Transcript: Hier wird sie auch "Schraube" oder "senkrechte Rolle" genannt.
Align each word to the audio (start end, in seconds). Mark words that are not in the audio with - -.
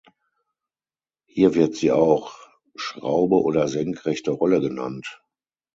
Hier 1.27 1.53
wird 1.53 1.75
sie 1.75 1.91
auch 1.91 2.33
"Schraube" 2.75 3.35
oder 3.43 3.67
"senkrechte 3.67 4.31
Rolle" 4.31 4.59
genannt. 4.59 5.21